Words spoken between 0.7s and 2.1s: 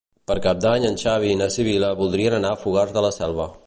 en Xavi i na Sibil·la